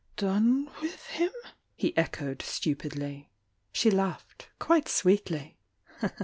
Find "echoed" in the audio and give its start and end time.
1.95-2.41